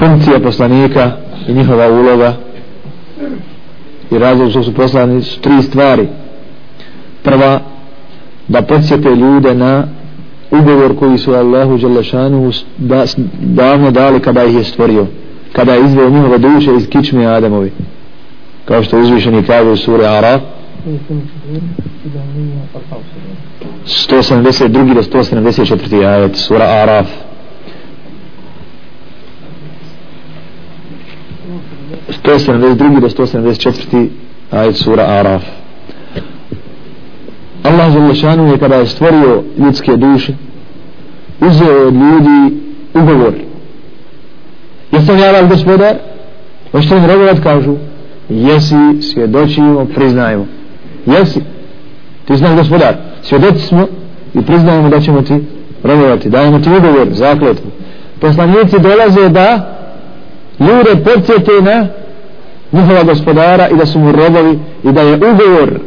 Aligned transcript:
funkcija 0.00 0.40
poslanika 0.40 1.12
i 1.48 1.52
njihova 1.52 1.88
uloga 1.88 2.34
i 4.10 4.18
razlog 4.18 4.50
što 4.50 4.62
su 4.62 4.74
poslani 4.74 5.22
su 5.22 5.40
tri 5.40 5.62
stvari 5.62 6.08
prva 7.22 7.60
da 8.48 8.62
podsjete 8.62 9.08
ljude 9.08 9.54
na 9.54 9.84
ugovor 10.50 10.98
koji 10.98 11.18
su 11.18 11.32
Allahu 11.32 11.78
Đelešanu 11.78 12.52
da, 12.78 13.04
davno 13.40 13.90
dali 13.90 14.20
kada 14.20 14.44
ih 14.44 14.54
je 14.54 14.64
stvorio 14.64 15.06
kada 15.52 15.74
je 15.74 15.84
izveo 15.84 16.10
njihove 16.10 16.38
duše 16.38 16.70
iz 16.76 16.88
kičme 16.88 17.26
Adamovi 17.26 17.72
kao 18.64 18.82
što 18.82 18.98
uzvišeni 18.98 19.42
kaže 19.42 19.70
u 19.70 19.76
suri 19.76 20.06
Araf 20.06 20.40
172. 23.86 24.94
do 24.94 25.02
174. 25.02 26.06
ajet 26.06 26.36
sura 26.36 26.64
Araf 26.64 27.06
sto 32.40 32.52
sedamdeset 32.52 32.78
drugi 32.78 33.00
do 33.00 33.08
sto 33.08 33.26
sedamdeset 33.26 33.62
četvrti 33.62 34.10
ajet 34.50 34.76
sura 34.76 35.02
Araf. 35.02 35.42
Allah 37.62 37.92
Želešanu 37.92 38.52
je 38.52 38.58
kada 38.58 38.74
je 38.74 38.86
stvorio 38.86 39.42
ljudske 39.58 39.96
duše 39.96 40.32
uzeo 41.40 41.86
od 41.88 41.94
ljudi 41.94 42.56
ugovor. 42.94 43.32
Jesam 44.92 45.18
ja 45.18 45.32
vam 45.32 45.48
gospodar? 45.48 45.94
Hoćete 46.72 47.00
mi 47.00 47.06
robovat? 47.06 47.40
Kažu 47.42 47.76
jesi 48.28 49.02
svjedočimo 49.02 49.86
priznajemo. 49.94 50.46
Jesi 51.06 51.40
ti 52.24 52.36
znaš 52.36 52.56
gospodar 52.56 52.94
svjedoci 53.22 53.66
smo 53.66 53.86
i 54.34 54.42
priznajemo 54.42 54.88
da 54.88 55.00
ćemo 55.00 55.22
ti 55.22 55.34
robovati 55.82 56.30
dajemo 56.30 56.58
ti 56.58 56.68
ugovor 56.68 57.08
zakletvu. 57.10 57.70
Poslanici 58.20 58.78
dolaze 58.78 59.28
da 59.28 59.76
ljude 60.60 61.04
podsjete 61.04 61.52
na 61.62 61.86
njihova 62.72 63.02
gospodara 63.02 63.68
i 63.68 63.76
da 63.76 63.86
su 63.86 63.98
mu 63.98 64.12
robovi 64.12 64.58
i 64.84 64.92
da 64.92 65.00
je 65.00 65.16
ugovor 65.16 65.80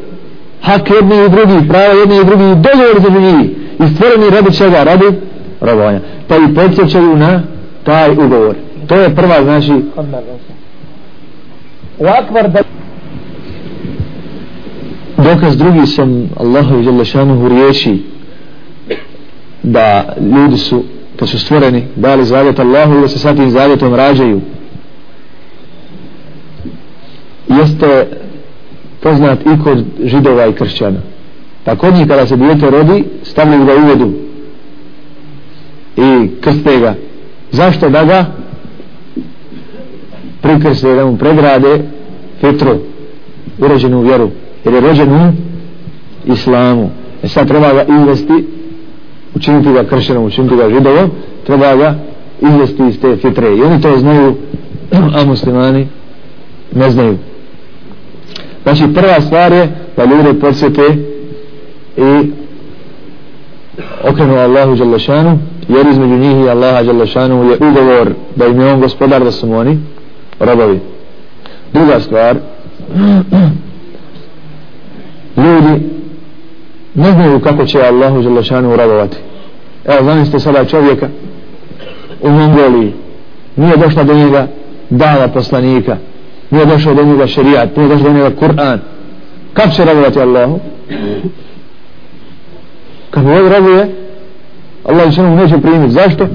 hak 0.61 0.89
jedni 0.89 1.25
i 1.25 1.29
drugi 1.29 1.67
pravo 1.69 1.99
jedni 1.99 2.15
i 2.15 2.25
drugi 2.25 2.43
dogovor 2.43 3.01
za 3.01 3.19
njih 3.19 3.49
i 3.79 3.95
stvoreni 3.95 4.29
radi 4.29 4.53
čega? 4.57 4.83
Radi 4.83 5.05
robovanja. 5.61 5.99
Pa 6.27 6.35
i 6.35 6.55
podsjećaju 6.55 7.15
na 7.15 7.41
taj 7.83 8.11
ugovor. 8.11 8.55
To 8.87 8.95
je 8.95 9.15
prva 9.15 9.43
znači 9.43 9.73
dokaz 15.17 15.57
drugi 15.57 15.87
sam 15.87 16.29
Allahu 16.37 16.79
i 16.79 16.83
Đalešanuhu 16.85 17.47
riječi 17.47 18.03
da 19.63 20.15
ljudi 20.19 20.57
su 20.57 20.83
kad 21.19 21.29
su 21.29 21.39
stvoreni 21.39 21.83
dali 21.95 22.25
zavjet 22.25 22.59
Allahu 22.59 22.97
i 22.97 23.01
da 23.01 23.07
se 23.07 23.19
sa 23.19 23.35
tim 23.35 23.49
zavjetom 23.49 23.95
rađaju 23.95 24.41
jeste 27.83 28.17
poznat 29.01 29.39
i 29.41 29.63
kod 29.63 29.83
židova 30.03 30.47
i 30.47 30.53
kršćana. 30.53 30.99
Pa 31.63 31.75
kod 31.75 31.93
njih 31.93 32.07
kada 32.07 32.27
se 32.27 32.37
dijete 32.37 32.69
rodi 32.69 33.03
stavljaju 33.23 33.65
ga 33.65 33.73
u 33.75 33.87
vodu 33.87 34.11
i 35.97 36.29
krste 36.41 36.79
ga. 36.79 36.95
Zašto? 37.51 37.89
Da 37.89 38.05
ga 38.05 38.25
prikrste 40.41 40.95
da 40.95 41.05
mu 41.05 41.17
pregrade 41.17 41.81
fitru 42.41 42.77
uređenu 43.59 44.01
vjeru 44.01 44.29
jer 44.65 44.73
je 44.73 44.81
rođen 44.81 45.13
u 45.13 45.31
islamu. 46.25 46.89
E 47.23 47.27
sad 47.27 47.47
treba 47.47 47.73
ga 47.73 47.85
izvesti 48.01 48.47
učiniti 49.35 49.73
ga 49.73 49.83
kršćanom 49.83 50.25
učiniti 50.25 50.55
ga 50.55 50.69
židovom 50.69 51.11
treba 51.45 51.75
ga 51.75 51.95
izvesti 52.41 52.83
iz 52.89 52.99
te 52.99 53.15
fitre. 53.15 53.55
I 53.55 53.61
oni 53.61 53.81
to 53.81 53.97
znaju 53.97 54.35
a 54.91 55.25
muslimani 55.25 55.87
ne 56.75 56.91
znaju 56.91 57.17
znači 58.63 58.93
prva 58.93 59.21
stvar 59.21 59.51
je 59.51 59.69
da 59.97 60.05
ljude 60.05 60.39
podsjete 60.39 60.81
i 61.97 62.31
okrenu 64.03 64.37
Allahu 64.37 64.75
Đalešanu 64.75 65.39
jer 65.67 65.87
između 65.87 66.17
njih 66.17 66.45
i 66.45 66.49
Allaha 66.49 66.83
Đalešanu 66.83 67.49
je 67.49 67.57
ugovor 67.69 68.13
da 68.35 68.45
im 68.45 68.61
je 68.61 68.73
on 68.73 68.79
gospodar 68.79 69.23
da 69.23 69.31
su 69.31 69.53
oni 69.53 69.79
robovi. 70.39 70.79
Druga 71.73 71.99
stvar 71.99 72.35
ljudi 75.37 75.83
ne 76.93 77.11
znaju 77.11 77.39
kako 77.39 77.65
će 77.65 77.81
Allahu 77.81 78.21
Đalešanu 78.21 78.75
robovati. 78.75 79.17
Evo 79.85 80.03
zamislite 80.05 80.39
sada 80.39 80.65
čovjeka 80.65 81.07
u 82.21 82.29
Mongoliji. 82.29 82.93
Nije 83.55 83.77
došla 83.77 84.03
do 84.03 84.13
njega 84.13 84.47
dava 84.89 85.27
poslanika 85.27 85.97
nije 86.49 86.65
došao 86.65 86.93
do 86.93 87.03
njega 87.03 87.27
šerijat, 87.27 87.77
nije 87.77 87.89
došao 87.89 88.03
do 88.03 88.13
njega 88.13 88.31
Kur'an. 88.41 88.77
Kako 89.53 89.69
će 89.69 89.85
robovati 89.85 90.19
Allahu? 90.19 90.59
Kako 93.09 93.27
ovdje 93.29 93.59
robuje, 93.59 93.89
Allah 94.85 95.13
će 95.13 95.21
mu 95.21 95.35
neće 95.35 95.57
primiti. 95.57 95.93
Zašto? 95.93 96.27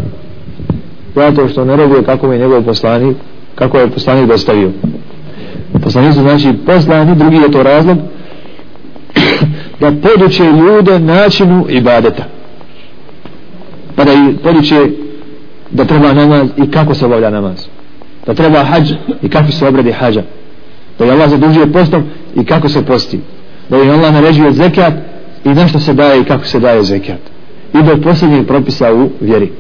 Zato 1.14 1.48
što 1.48 1.64
ne 1.64 1.76
robuje 1.76 2.02
kako 2.02 2.32
je 2.32 2.38
njegov 2.38 2.62
poslanik, 2.62 3.16
kako 3.54 3.78
je 3.78 3.90
poslanik 3.90 4.28
dostavio. 4.28 4.70
Poslanik 5.82 6.14
su 6.14 6.20
znači 6.20 6.52
poslani, 6.66 7.14
drugi 7.14 7.36
je 7.36 7.50
to 7.50 7.62
razlog, 7.62 7.98
da 9.80 9.92
poduče 9.92 10.44
ljude 10.44 10.98
načinu 10.98 11.66
ibadeta. 11.68 12.24
Pa 13.96 14.04
da 14.04 14.12
i 14.12 14.36
poduče 14.42 14.86
da 15.70 15.84
treba 15.84 16.12
namaz 16.12 16.48
i 16.56 16.70
kako 16.70 16.94
se 16.94 17.06
obavlja 17.06 17.30
namaz 17.30 17.77
da 18.28 18.34
treba 18.34 18.64
hađ 18.64 18.92
i 19.22 19.28
kakvi 19.28 19.52
se 19.52 19.66
obradi 19.66 19.92
hađa. 19.92 20.22
Da 20.98 21.04
je 21.04 21.12
Allah 21.12 21.30
zadužio 21.30 21.66
postom 21.66 22.02
i 22.36 22.44
kako 22.44 22.68
se 22.68 22.86
posti. 22.86 23.20
Da 23.68 23.76
je 23.76 23.92
Allah 23.92 24.12
naređuje 24.12 24.52
zekat 24.52 24.94
i 25.44 25.48
na 25.48 25.68
što 25.68 25.80
se 25.80 25.94
daje 25.94 26.20
i 26.20 26.24
kako 26.24 26.44
se 26.44 26.60
daje 26.60 26.82
zekat. 26.82 27.20
I 27.74 27.82
do 27.82 27.96
posljednjih 28.02 28.46
propisa 28.46 28.94
u 28.94 29.08
vjeri. 29.20 29.52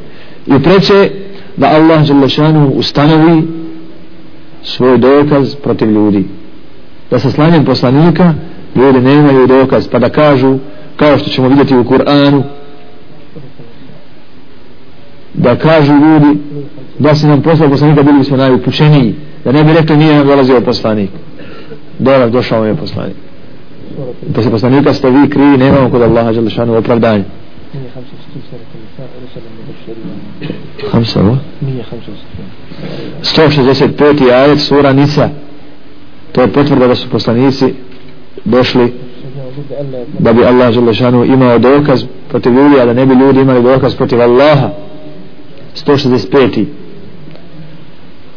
I 0.46 0.62
treće 0.62 1.10
da 1.56 1.66
Allah 1.66 2.06
Đalešanu 2.08 2.72
ustanovi 2.74 3.42
svoj 4.62 4.98
dokaz 4.98 5.54
protiv 5.54 5.90
ljudi. 5.90 6.24
Da 7.10 7.18
sa 7.18 7.30
slanjem 7.30 7.64
poslanika 7.64 8.34
ljudi 8.76 9.00
nemaju 9.00 9.46
dokaz 9.46 9.88
pa 9.88 9.98
da 9.98 10.08
kažu 10.08 10.58
kao 10.96 11.18
što 11.18 11.30
ćemo 11.30 11.48
vidjeti 11.48 11.76
u 11.76 11.84
Kur'anu 11.84 12.42
da 15.38 15.56
kažu 15.56 15.92
ljudi 15.92 16.40
da 16.98 17.14
se 17.14 17.26
nam 17.26 17.42
poslao 17.42 17.70
poslanika 17.70 18.02
bili 18.02 18.24
smo 18.24 18.36
najupućeniji. 18.36 19.14
Da 19.44 19.52
ne 19.52 19.64
bi 19.64 19.72
rekli 19.72 19.96
nije 19.96 20.14
nam 20.14 20.26
dolazio 20.26 20.60
poslanik. 20.60 21.10
Dolaz 21.98 22.32
došao 22.32 22.64
je 22.64 22.74
poslanik. 22.74 23.16
Da 24.26 24.42
se 24.42 24.50
poslanika 24.50 24.92
ste 24.94 25.10
vi 25.10 25.30
krivi 25.30 25.56
nemamo 25.56 25.90
kod 25.90 26.02
Allaha 26.02 26.32
želešanu 26.32 26.76
opravdanje. 26.76 27.24
Hamsa, 30.92 31.20
Nije 31.60 31.84
165. 33.22 34.32
ajet 34.32 34.60
sura 34.60 34.92
Nisa. 34.92 35.28
To 36.32 36.40
je 36.40 36.52
potvrda 36.52 36.86
da 36.86 36.94
su 36.94 37.10
poslanici 37.10 37.74
došli 38.44 38.92
da 40.18 40.32
bi 40.32 40.44
Allah 40.44 40.72
želešanu 40.72 41.24
imao 41.24 41.58
dokaz 41.58 42.04
protiv 42.28 42.52
ljudi 42.52 42.80
a 42.80 42.84
da 42.84 42.92
ne 42.92 43.06
bi 43.06 43.14
ljudi 43.14 43.40
imali 43.40 43.62
dokaz 43.62 43.94
protiv 43.94 44.20
Allaha. 44.20 44.70
165 45.86 46.64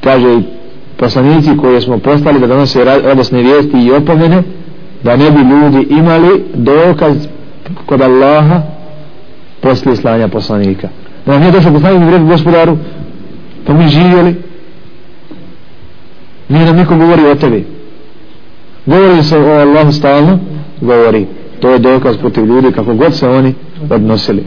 kaže 0.04 0.42
poslanici 0.98 1.58
koje 1.58 1.82
smo 1.82 2.00
postali 2.00 2.40
da 2.40 2.48
donose 2.48 2.84
radosne 2.84 3.42
vijesti 3.42 3.78
i 3.86 3.92
opomene 3.92 4.44
da 5.04 5.16
ne 5.16 5.32
bi 5.32 5.40
ljudi 5.40 5.88
imali 5.90 6.44
dokaz 6.54 7.16
kod 7.86 8.02
Allaha 8.02 8.62
poslije 9.62 9.96
slanja 9.96 10.28
poslanika. 10.28 10.90
Da 11.26 11.32
nam 11.32 11.42
nije 11.42 11.52
došao 11.52 11.74
poslanik 11.74 12.02
i 12.02 12.12
rekao 12.12 12.28
gospodaru 12.28 12.78
pa 13.66 13.74
mi 13.74 13.88
živjeli. 13.88 14.36
Nije 16.50 16.66
nam 16.66 16.76
niko 16.76 16.96
govori 16.96 17.26
o 17.26 17.36
tebi. 17.36 17.66
Govori 18.86 19.24
se 19.24 19.38
o 19.38 19.60
Allahu 19.60 19.92
stalno? 19.92 20.40
Govori. 20.82 21.26
To 21.60 21.70
je 21.70 21.80
dokaz 21.80 22.18
protiv 22.18 22.46
ljudi 22.46 22.72
kako 22.72 22.94
god 22.94 23.16
se 23.16 23.30
oni 23.30 23.54
odnosili. 23.90 24.44